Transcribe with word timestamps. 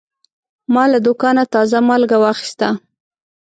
ما 0.73 0.83
له 0.91 0.99
دوکانه 1.07 1.43
تازه 1.53 1.77
مالګه 1.87 2.17
واخیسته. 2.23 2.67